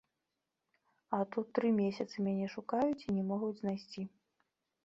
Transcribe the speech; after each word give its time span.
А 1.17 1.19
тут 1.35 1.47
тры 1.59 1.69
месяцы 1.81 2.15
мяне 2.29 2.47
шукаюць 2.57 3.05
і 3.07 3.15
не 3.19 3.23
могуць 3.33 3.55
знайсці. 3.61 4.01